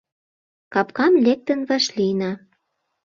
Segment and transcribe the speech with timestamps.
[0.73, 2.31] Капкам лектын вашлийна.